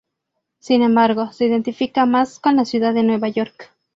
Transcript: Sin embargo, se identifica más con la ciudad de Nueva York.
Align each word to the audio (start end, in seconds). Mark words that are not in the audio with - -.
Sin 0.57 0.81
embargo, 0.81 1.31
se 1.31 1.45
identifica 1.45 2.07
más 2.07 2.39
con 2.39 2.55
la 2.55 2.65
ciudad 2.65 2.95
de 2.95 3.03
Nueva 3.03 3.27
York. 3.29 3.71